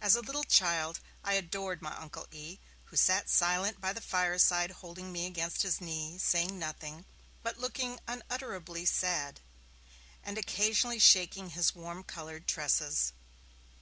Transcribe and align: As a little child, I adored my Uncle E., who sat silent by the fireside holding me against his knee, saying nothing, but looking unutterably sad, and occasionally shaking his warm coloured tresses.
As 0.00 0.16
a 0.16 0.22
little 0.22 0.44
child, 0.44 0.98
I 1.22 1.34
adored 1.34 1.82
my 1.82 1.94
Uncle 1.94 2.26
E., 2.30 2.58
who 2.86 2.96
sat 2.96 3.28
silent 3.28 3.82
by 3.82 3.92
the 3.92 4.00
fireside 4.00 4.70
holding 4.70 5.12
me 5.12 5.26
against 5.26 5.60
his 5.60 5.78
knee, 5.78 6.16
saying 6.16 6.58
nothing, 6.58 7.04
but 7.42 7.58
looking 7.58 8.00
unutterably 8.08 8.86
sad, 8.86 9.40
and 10.24 10.38
occasionally 10.38 10.98
shaking 10.98 11.50
his 11.50 11.74
warm 11.74 12.02
coloured 12.02 12.46
tresses. 12.46 13.12